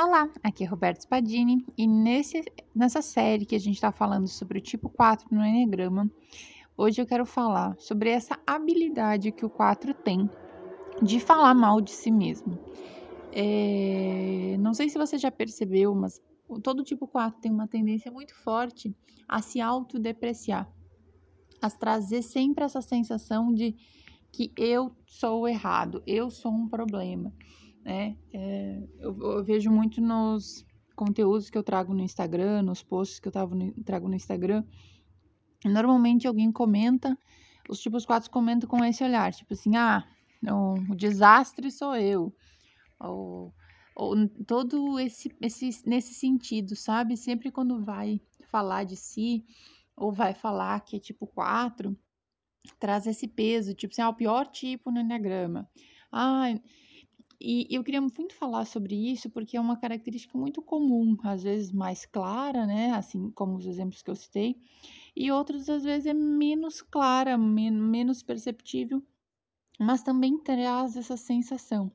[0.00, 2.40] Olá, aqui é Roberto Spadini e nesse,
[2.72, 6.08] nessa série que a gente está falando sobre o tipo 4 no Enneagrama,
[6.76, 10.30] hoje eu quero falar sobre essa habilidade que o 4 tem
[11.02, 12.56] de falar mal de si mesmo.
[13.32, 16.22] É, não sei se você já percebeu, mas
[16.62, 18.94] todo tipo 4 tem uma tendência muito forte
[19.26, 20.72] a se autodepreciar,
[21.60, 23.74] a trazer sempre essa sensação de
[24.30, 27.32] que eu sou errado, eu sou um problema
[27.88, 28.18] né?
[28.34, 30.62] É, eu, eu, vejo muito nos
[30.94, 34.62] conteúdos que eu trago no Instagram, nos posts que eu no, trago no Instagram.
[35.64, 37.16] Normalmente alguém comenta,
[37.66, 40.06] os tipos 4 comentam com esse olhar, tipo assim, ah,
[40.44, 42.30] o, o desastre sou eu.
[43.00, 43.54] Ou,
[43.96, 47.16] ou todo esse, esse nesse sentido, sabe?
[47.16, 48.20] Sempre quando vai
[48.50, 49.46] falar de si
[49.96, 51.98] ou vai falar que é tipo 4,
[52.78, 55.66] traz esse peso, tipo assim, ah, o pior tipo no Enneagrama.
[56.12, 56.48] Ah,
[57.40, 61.72] e eu queria muito falar sobre isso, porque é uma característica muito comum, às vezes
[61.72, 62.92] mais clara, né?
[62.92, 64.56] Assim como os exemplos que eu citei,
[65.14, 69.02] e outros às vezes é menos clara, men menos perceptível,
[69.78, 71.92] mas também traz essa sensação.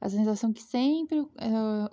[0.00, 1.28] A sensação que sempre uh,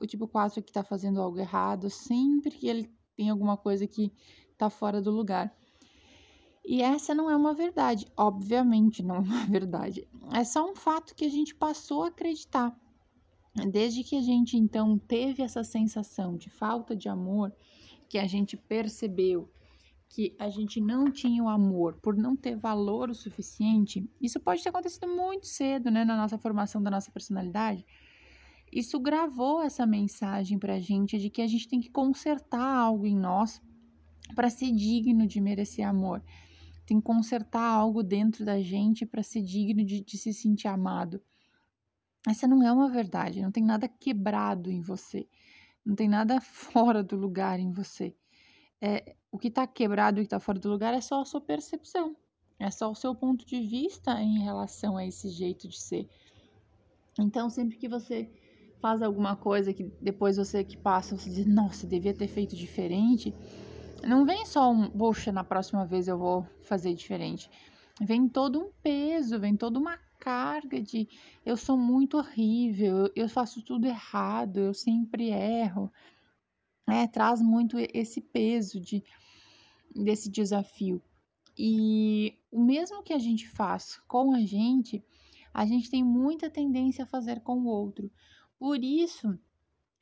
[0.02, 4.14] o tipo 4 que está fazendo algo errado, sempre que ele tem alguma coisa que
[4.54, 5.54] está fora do lugar.
[6.70, 10.06] E essa não é uma verdade, obviamente não é uma verdade.
[10.34, 12.78] É só um fato que a gente passou a acreditar.
[13.72, 17.56] Desde que a gente então teve essa sensação de falta de amor,
[18.10, 19.50] que a gente percebeu
[20.10, 24.62] que a gente não tinha o amor por não ter valor o suficiente, isso pode
[24.62, 27.86] ter acontecido muito cedo, né, na nossa formação da nossa personalidade.
[28.70, 33.06] Isso gravou essa mensagem para a gente de que a gente tem que consertar algo
[33.06, 33.62] em nós
[34.36, 36.22] para ser digno de merecer amor
[36.88, 41.22] tem que consertar algo dentro da gente para ser digno de, de se sentir amado.
[42.26, 45.28] Essa não é uma verdade, não tem nada quebrado em você,
[45.86, 48.16] não tem nada fora do lugar em você.
[48.82, 51.26] É, o que está quebrado e o que está fora do lugar é só a
[51.26, 52.16] sua percepção,
[52.58, 56.10] é só o seu ponto de vista em relação a esse jeito de ser.
[57.20, 58.32] Então, sempre que você
[58.80, 63.34] faz alguma coisa que depois você que passa, você diz, nossa, devia ter feito diferente,
[64.06, 67.50] não vem só um, poxa, na próxima vez eu vou fazer diferente.
[68.02, 71.08] Vem todo um peso, vem toda uma carga de
[71.46, 75.92] eu sou muito horrível, eu faço tudo errado, eu sempre erro.
[76.88, 79.04] É, traz muito esse peso de,
[79.96, 81.02] desse desafio.
[81.58, 85.04] E o mesmo que a gente faz com a gente,
[85.54, 88.12] a gente tem muita tendência a fazer com o outro.
[88.60, 89.38] Por isso,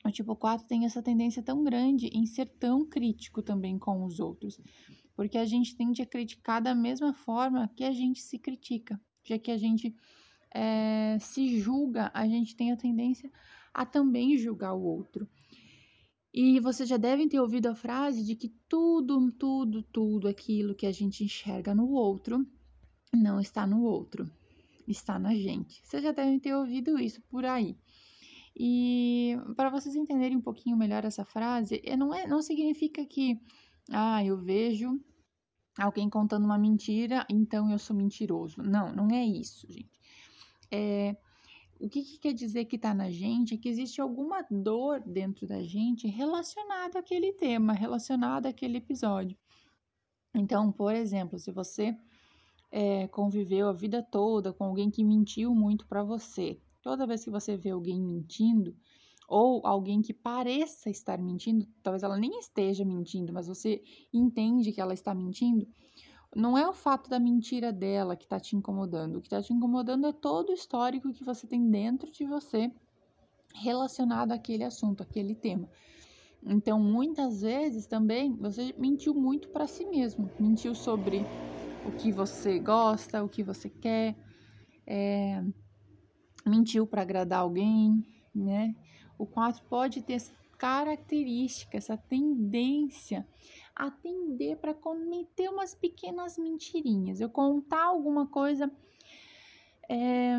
[0.06, 4.20] o tipo 4 tem essa tendência tão grande em ser tão crítico também com os
[4.20, 4.60] outros,
[5.14, 9.38] porque a gente tende a criticar da mesma forma que a gente se critica, já
[9.38, 9.94] que a gente
[10.54, 13.30] é, se julga, a gente tem a tendência
[13.72, 15.28] a também julgar o outro.
[16.32, 20.86] E vocês já devem ter ouvido a frase de que tudo, tudo, tudo aquilo que
[20.86, 22.46] a gente enxerga no outro
[23.14, 24.30] não está no outro,
[24.86, 25.80] está na gente.
[25.82, 27.76] Vocês já devem ter ouvido isso por aí.
[28.58, 33.38] E para vocês entenderem um pouquinho melhor essa frase, é, não, é, não significa que,
[33.90, 34.98] ah, eu vejo
[35.78, 38.62] alguém contando uma mentira, então eu sou mentiroso.
[38.62, 40.00] Não, não é isso, gente.
[40.70, 41.14] É,
[41.78, 45.46] o que, que, quer dizer que está na gente é que existe alguma dor dentro
[45.46, 49.36] da gente relacionada àquele tema, relacionada àquele episódio.
[50.34, 51.94] Então, por exemplo, se você
[52.72, 57.30] é, conviveu a vida toda com alguém que mentiu muito para você, Toda vez que
[57.30, 58.72] você vê alguém mentindo,
[59.28, 63.82] ou alguém que pareça estar mentindo, talvez ela nem esteja mentindo, mas você
[64.12, 65.66] entende que ela está mentindo,
[66.32, 69.16] não é o fato da mentira dela que está te incomodando.
[69.16, 72.70] O que está te incomodando é todo o histórico que você tem dentro de você
[73.52, 75.68] relacionado àquele assunto, àquele tema.
[76.40, 81.18] Então, muitas vezes também você mentiu muito para si mesmo, mentiu sobre
[81.84, 84.16] o que você gosta, o que você quer.
[84.86, 85.42] É,
[86.48, 88.74] mentiu para agradar alguém, né?
[89.18, 93.26] O 4 pode ter essa característica, essa tendência
[93.74, 97.20] a tender para cometer umas pequenas mentirinhas.
[97.20, 98.70] Eu contar alguma coisa
[99.88, 100.38] é,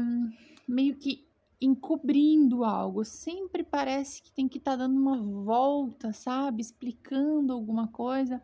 [0.68, 1.28] meio que
[1.60, 6.62] encobrindo algo, sempre parece que tem que estar tá dando uma volta, sabe?
[6.62, 8.42] Explicando alguma coisa.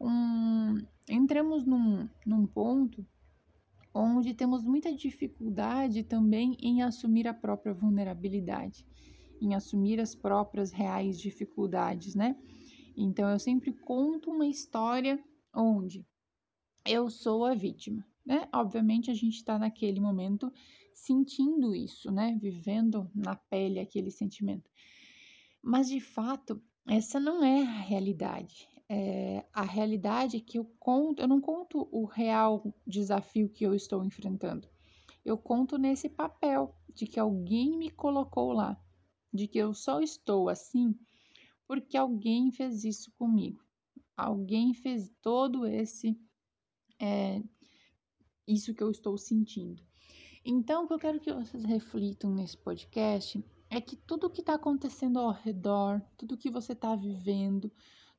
[0.00, 0.78] Um,
[1.08, 3.06] entramos num, num ponto
[3.96, 8.86] onde temos muita dificuldade também em assumir a própria vulnerabilidade,
[9.40, 12.36] em assumir as próprias reais dificuldades, né?
[12.94, 15.18] Então eu sempre conto uma história
[15.54, 16.06] onde
[16.86, 18.46] eu sou a vítima, né?
[18.52, 20.52] Obviamente a gente está naquele momento
[20.94, 22.38] sentindo isso, né?
[22.40, 24.70] Vivendo na pele aquele sentimento.
[25.62, 28.68] Mas de fato, essa não é a realidade.
[28.88, 33.74] É, a realidade é que eu conto, eu não conto o real desafio que eu
[33.74, 34.68] estou enfrentando.
[35.24, 38.80] Eu conto nesse papel de que alguém me colocou lá,
[39.32, 40.94] de que eu só estou assim
[41.66, 43.62] porque alguém fez isso comigo.
[44.16, 46.18] Alguém fez todo esse
[46.98, 47.42] é,
[48.46, 49.82] isso que eu estou sentindo.
[50.44, 54.54] Então, o que eu quero que vocês reflitam nesse podcast é que tudo que está
[54.54, 57.70] acontecendo ao redor, tudo que você está vivendo,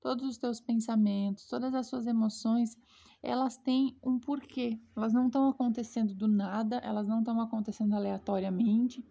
[0.07, 2.77] todos os teus pensamentos, todas as suas emoções,
[3.21, 4.79] elas têm um porquê.
[4.95, 9.03] Elas não estão acontecendo do nada, elas não estão acontecendo aleatoriamente.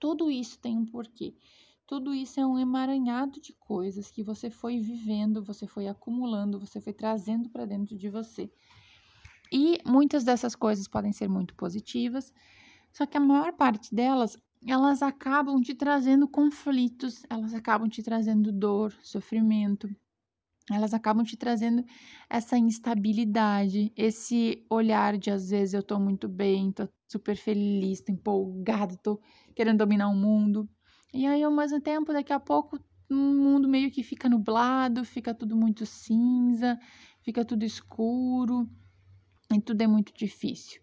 [0.00, 1.36] Tudo isso tem um porquê.
[1.86, 6.80] Tudo isso é um emaranhado de coisas que você foi vivendo, você foi acumulando, você
[6.80, 8.50] foi trazendo para dentro de você.
[9.52, 12.34] E muitas dessas coisas podem ser muito positivas,
[12.92, 18.52] só que a maior parte delas, elas acabam te trazendo conflitos, elas acabam te trazendo
[18.52, 19.88] dor, sofrimento,
[20.70, 21.84] elas acabam te trazendo
[22.30, 28.12] essa instabilidade, esse olhar de às vezes eu tô muito bem, tô super feliz, tô
[28.12, 29.20] empolgado, tô
[29.54, 30.68] querendo dominar o mundo.
[31.12, 32.78] E aí, ao mesmo tempo, daqui a pouco,
[33.10, 36.78] o mundo meio que fica nublado, fica tudo muito cinza,
[37.22, 38.68] fica tudo escuro
[39.52, 40.80] e tudo é muito difícil.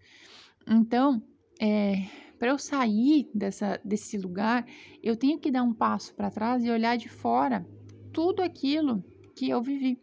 [0.67, 1.23] Então,
[1.59, 2.05] é,
[2.39, 4.65] para eu sair dessa, desse lugar,
[5.03, 7.67] eu tenho que dar um passo para trás e olhar de fora
[8.13, 9.03] tudo aquilo
[9.35, 10.01] que eu vivi,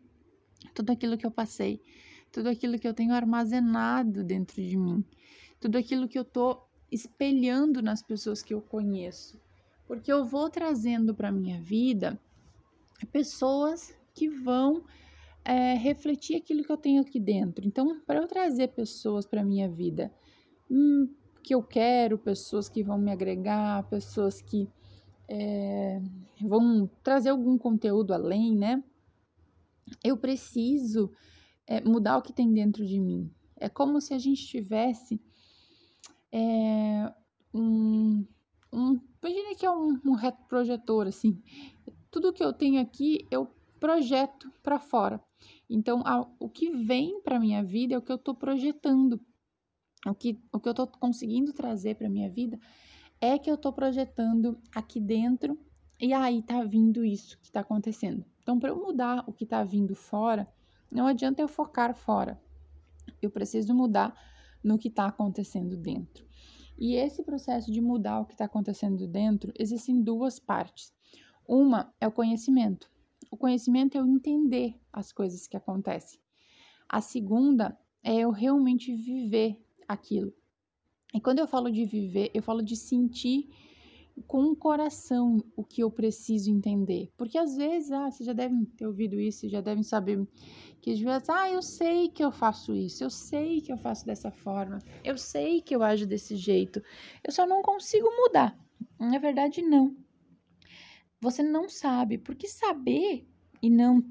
[0.74, 1.80] tudo aquilo que eu passei,
[2.30, 5.02] tudo aquilo que eu tenho armazenado dentro de mim,
[5.58, 9.40] tudo aquilo que eu estou espelhando nas pessoas que eu conheço,
[9.86, 12.20] porque eu vou trazendo para minha vida
[13.10, 14.84] pessoas que vão
[15.44, 17.66] é, refletir aquilo que eu tenho aqui dentro.
[17.66, 20.12] Então, para eu trazer pessoas para minha vida
[20.70, 21.08] hum,
[21.46, 24.68] que eu quero, pessoas que vão me agregar, pessoas que
[25.28, 26.02] é,
[26.40, 28.82] vão trazer algum conteúdo além, né?
[30.02, 31.08] Eu preciso
[31.64, 33.30] é, mudar o que tem dentro de mim.
[33.54, 35.20] É como se a gente tivesse
[36.32, 37.14] é,
[37.54, 38.26] um,
[38.72, 39.00] um.
[39.22, 41.40] Imagina que é um, um retroprojetor, assim.
[42.10, 43.48] Tudo que eu tenho aqui, eu
[43.78, 45.22] projeto para fora.
[45.70, 49.20] Então, a, o que vem para minha vida é o que eu estou projetando.
[50.10, 52.58] O que, o que eu estou conseguindo trazer para minha vida
[53.20, 55.58] é que eu estou projetando aqui dentro
[56.00, 58.24] e aí tá vindo isso que está acontecendo.
[58.42, 60.46] Então, para eu mudar o que está vindo fora,
[60.90, 62.40] não adianta eu focar fora.
[63.20, 64.14] Eu preciso mudar
[64.62, 66.26] no que está acontecendo dentro.
[66.78, 70.92] E esse processo de mudar o que está acontecendo dentro existem duas partes.
[71.48, 72.90] Uma é o conhecimento.
[73.30, 76.20] O conhecimento é eu entender as coisas que acontecem.
[76.88, 80.32] A segunda é eu realmente viver aquilo.
[81.14, 83.48] E quando eu falo de viver, eu falo de sentir
[84.26, 87.12] com o coração o que eu preciso entender.
[87.16, 90.26] Porque às vezes, ah, vocês já devem ter ouvido isso, já devem saber
[90.80, 94.06] que às vezes, ah, eu sei que eu faço isso, eu sei que eu faço
[94.06, 96.82] dessa forma, eu sei que eu ajo desse jeito,
[97.22, 98.58] eu só não consigo mudar.
[98.98, 99.94] Na verdade, não.
[101.20, 103.26] Você não sabe, porque saber
[103.62, 104.02] e não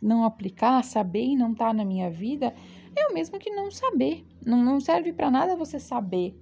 [0.00, 2.54] não aplicar, saber e não estar tá na minha vida
[2.96, 4.26] é o mesmo que não saber.
[4.44, 6.38] Não, não serve para nada você saber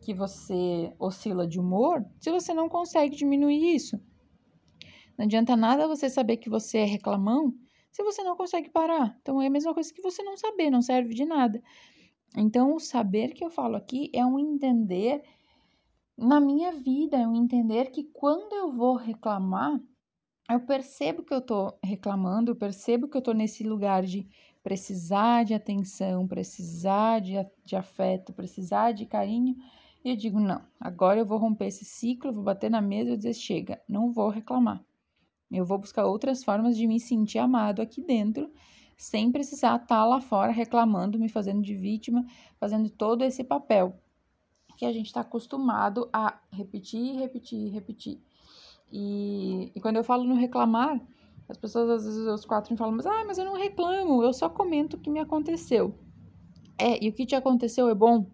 [0.00, 4.00] que você oscila de humor se você não consegue diminuir isso.
[5.16, 7.54] Não adianta nada você saber que você é reclamão
[7.90, 9.16] se você não consegue parar.
[9.20, 11.62] Então é a mesma coisa que você não saber, não serve de nada.
[12.36, 15.22] Então o saber que eu falo aqui é um entender
[16.16, 19.78] na minha vida, é um entender que quando eu vou reclamar,
[20.50, 24.28] eu percebo que eu tô reclamando, eu percebo que eu tô nesse lugar de
[24.62, 29.56] precisar de atenção, precisar de, de afeto, precisar de carinho,
[30.04, 33.16] e eu digo: não, agora eu vou romper esse ciclo, vou bater na mesa e
[33.16, 34.84] dizer: chega, não vou reclamar.
[35.50, 38.50] Eu vou buscar outras formas de me sentir amado aqui dentro,
[38.96, 42.24] sem precisar estar tá lá fora reclamando, me fazendo de vítima,
[42.58, 43.94] fazendo todo esse papel
[44.76, 48.20] que a gente está acostumado a repetir, repetir, repetir.
[48.90, 51.00] E, e quando eu falo no reclamar,
[51.48, 54.32] as pessoas às vezes os quatro me falam, mas, ah, mas eu não reclamo, eu
[54.32, 55.94] só comento o que me aconteceu.
[56.78, 58.26] É, e o que te aconteceu é bom?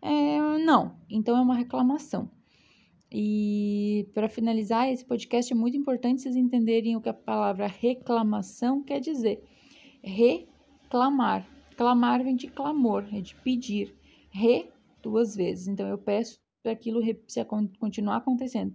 [0.00, 2.30] É, não, então é uma reclamação.
[3.10, 8.82] E para finalizar esse podcast é muito importante vocês entenderem o que a palavra reclamação
[8.82, 9.42] quer dizer.
[10.02, 11.48] Reclamar.
[11.76, 13.94] Clamar vem de clamor, é de pedir.
[14.30, 14.68] Re
[15.00, 15.68] duas vezes.
[15.68, 17.00] Então eu peço para aquilo
[17.78, 18.74] continuar acontecendo.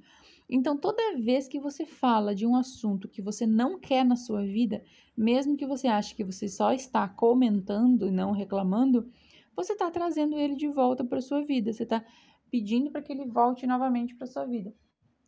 [0.50, 4.44] Então, toda vez que você fala de um assunto que você não quer na sua
[4.44, 4.84] vida,
[5.16, 9.08] mesmo que você ache que você só está comentando e não reclamando,
[9.56, 11.72] você está trazendo ele de volta para sua vida.
[11.72, 12.04] Você está
[12.50, 14.74] pedindo para que ele volte novamente para sua vida.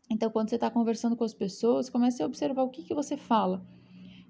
[0.09, 3.15] Então, quando você está conversando com as pessoas, comece a observar o que, que você
[3.15, 3.63] fala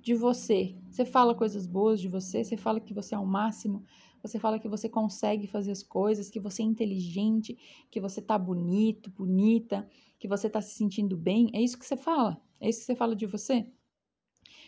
[0.02, 0.76] de você.
[0.90, 3.84] Você fala coisas boas de você, você fala que você é o máximo,
[4.22, 7.58] você fala que você consegue fazer as coisas, que você é inteligente,
[7.90, 9.88] que você tá bonito, bonita,
[10.20, 11.50] que você tá se sentindo bem.
[11.54, 12.42] É isso que você fala?
[12.60, 13.68] É isso que você fala de você?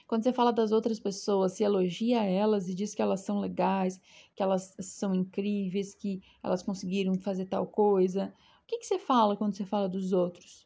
[0.07, 3.99] Quando você fala das outras pessoas, se elogia elas e diz que elas são legais,
[4.35, 8.33] que elas são incríveis, que elas conseguiram fazer tal coisa.
[8.63, 10.65] O que, que você fala quando você fala dos outros?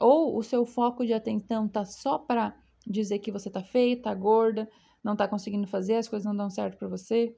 [0.00, 4.14] Ou o seu foco de atenção tá só para dizer que você tá feia, tá
[4.14, 4.68] gorda,
[5.02, 7.36] não tá conseguindo fazer, as coisas não dão certo para você?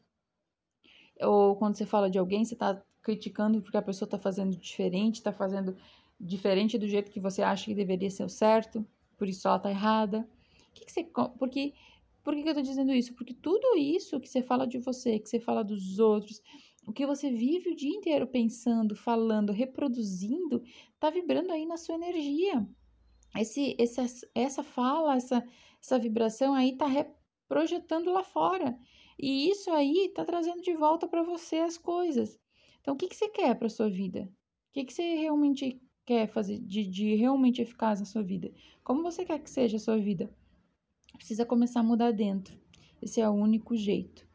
[1.21, 5.23] Ou quando você fala de alguém, você tá criticando porque a pessoa tá fazendo diferente,
[5.23, 5.76] tá fazendo
[6.18, 9.71] diferente do jeito que você acha que deveria ser o certo, por isso ela tá
[9.71, 10.28] errada.
[10.73, 11.04] Que, que você.
[11.38, 11.75] Porque,
[12.23, 13.14] por que, que eu tô dizendo isso?
[13.14, 16.40] Porque tudo isso que você fala de você, que você fala dos outros,
[16.87, 20.62] o que você vive o dia inteiro pensando, falando, reproduzindo,
[20.99, 22.66] tá vibrando aí na sua energia.
[23.37, 25.44] Esse, esse, essa fala, essa,
[25.83, 26.87] essa vibração aí tá
[27.49, 28.78] projetando lá fora.
[29.18, 32.38] E isso aí tá trazendo de volta para você as coisas.
[32.80, 34.28] Então, o que, que você quer para sua vida?
[34.71, 38.52] O que, que você realmente quer fazer de, de realmente eficaz na sua vida?
[38.83, 40.30] Como você quer que seja a sua vida?
[41.16, 42.59] Precisa começar a mudar dentro.
[43.00, 44.26] Esse é o único jeito.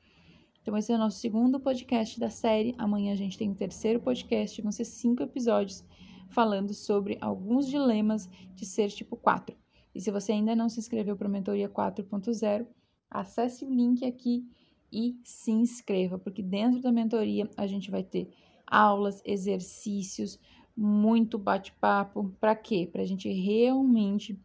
[0.61, 2.73] Então, esse é o nosso segundo podcast da série.
[2.77, 5.83] Amanhã a gente tem o terceiro podcast, vão ser cinco episódios
[6.29, 9.55] falando sobre alguns dilemas de ser tipo 4.
[9.93, 12.67] E se você ainda não se inscreveu para a mentoria 4.0,
[13.09, 14.47] acesse o link aqui
[14.91, 18.29] e se inscreva, porque dentro da mentoria a gente vai ter
[18.65, 20.39] aulas, exercícios,
[20.75, 22.35] muito bate-papo.
[22.39, 22.87] Para quê?
[22.91, 24.39] Para a gente realmente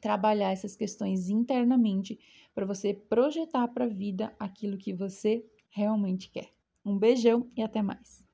[0.00, 2.18] trabalhar essas questões internamente,
[2.54, 6.50] para você projetar para a vida aquilo que você realmente quer.
[6.84, 8.27] Um beijão e até mais.